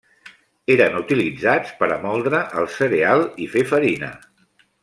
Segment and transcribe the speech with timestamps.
[0.75, 4.15] Eren utilitzats per a moldre el cereal i fer farina.